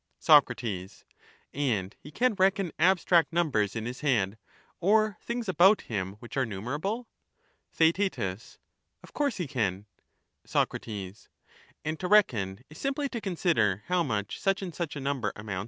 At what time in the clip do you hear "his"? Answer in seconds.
3.85-3.99